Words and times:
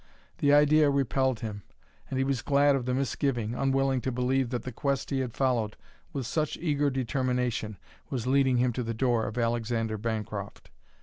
The 0.39 0.51
idea 0.51 0.89
repelled 0.89 1.41
him. 1.41 1.61
And 2.09 2.17
he 2.17 2.23
was 2.23 2.41
glad 2.41 2.75
of 2.75 2.87
the 2.87 2.93
misgiving, 2.95 3.53
unwilling 3.53 4.01
to 4.01 4.11
believe 4.11 4.49
that 4.49 4.63
the 4.63 4.71
quest 4.71 5.11
he 5.11 5.19
had 5.19 5.35
followed 5.35 5.77
with 6.11 6.25
such 6.25 6.57
eager 6.57 6.89
determination 6.89 7.77
was 8.09 8.25
leading 8.25 8.57
him 8.57 8.73
to 8.73 8.81
the 8.83 8.95
door 8.95 9.27
of 9.27 9.37
Alexander 9.37 9.99
Bancroft. 9.99 10.71